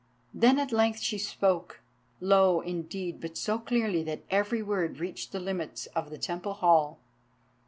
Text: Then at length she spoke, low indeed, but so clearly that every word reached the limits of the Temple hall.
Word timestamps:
Then 0.33 0.57
at 0.57 0.71
length 0.71 0.99
she 1.01 1.19
spoke, 1.19 1.79
low 2.19 2.61
indeed, 2.61 3.21
but 3.21 3.37
so 3.37 3.59
clearly 3.59 4.01
that 4.01 4.23
every 4.31 4.63
word 4.63 4.97
reached 4.99 5.31
the 5.31 5.39
limits 5.39 5.85
of 5.95 6.09
the 6.09 6.17
Temple 6.17 6.53
hall. 6.53 6.97